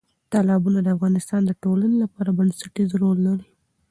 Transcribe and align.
تالابونه 0.31 0.79
د 0.83 0.87
افغانستان 0.95 1.41
د 1.45 1.51
ټولنې 1.63 1.97
لپاره 2.03 2.35
بنسټيز 2.37 2.89
رول 3.01 3.17
لري. 3.27 3.47